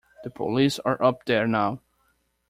The 0.23 0.31
police 0.31 0.79
are 0.79 0.99
up 1.03 1.25
there 1.25 1.45
now. 1.47 1.79